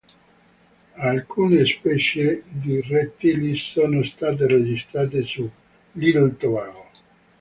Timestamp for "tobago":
6.37-6.89